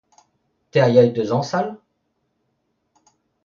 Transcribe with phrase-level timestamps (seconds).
[0.71, 1.67] Te a yay da zañsal?